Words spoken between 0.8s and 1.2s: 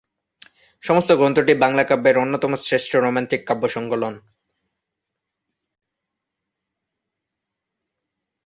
সমগ্র